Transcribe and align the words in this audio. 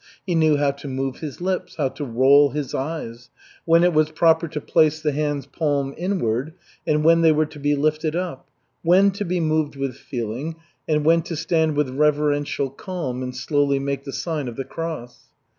He 0.25 0.33
knew 0.33 0.57
how 0.57 0.71
to 0.71 0.87
move 0.87 1.17
his 1.19 1.41
lips, 1.41 1.75
how 1.75 1.89
to 1.89 2.03
roll 2.03 2.49
his 2.49 2.73
eyes, 2.73 3.29
when 3.65 3.83
it 3.83 3.93
was 3.93 4.09
proper 4.09 4.47
to 4.47 4.59
place 4.59 4.99
the 4.99 5.11
hands 5.11 5.45
palm 5.45 5.93
inward, 5.95 6.53
and 6.87 7.03
when 7.03 7.21
they 7.21 7.31
were 7.31 7.45
to 7.45 7.59
be 7.59 7.75
lifted 7.75 8.15
up, 8.15 8.49
when 8.81 9.11
to 9.11 9.23
be 9.23 9.39
moved 9.39 9.75
with 9.75 9.95
feeling, 9.95 10.55
and 10.87 11.05
when 11.05 11.21
to 11.21 11.35
stand 11.35 11.75
with 11.77 11.89
reverential 11.91 12.71
calm 12.71 13.21
and 13.21 13.35
slowly 13.35 13.77
make 13.77 14.03
the 14.03 14.11
sign 14.11 14.47
of 14.47 14.55
the 14.55 14.65
cross. 14.65 15.27